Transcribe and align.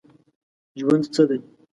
ژوند 0.79 1.03
څه 1.13 1.23
دی؟ 1.29 1.37